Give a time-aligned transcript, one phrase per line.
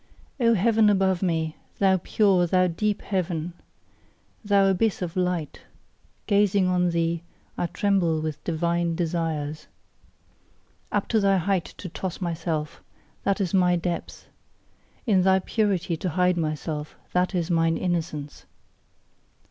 [0.39, 3.53] O heaven above me, thou pure, thou deep heaven!
[4.43, 5.61] Thou abyss of light!
[6.25, 7.21] Gazing on thee,
[7.55, 9.67] I tremble with divine desires.
[10.91, 12.81] Up to thy height to toss myself
[13.25, 14.27] that is MY depth!
[15.05, 18.47] In thy purity to hide myself that is MINE innocence!